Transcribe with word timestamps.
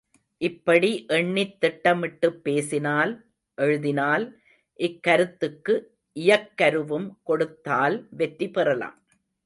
இப்படி 0.37 1.05
எண்ணித் 1.09 1.57
திட்டமிட்டுப் 1.61 2.43
பேசினால், 2.43 3.25
எழுதினால், 3.55 4.39
இக்கருத்துக்கு 4.77 5.81
இயக்கருவும் 6.19 7.09
கொடுத்தால் 7.23 8.07
வெற்றி 8.09 8.49
பெறலாம். 8.49 9.01